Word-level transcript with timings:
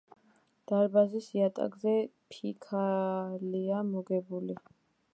დარბაზის 0.71 1.27
იატაკზე 1.41 1.95
ფიქალია 2.37 3.87
მოგებული. 3.95 4.63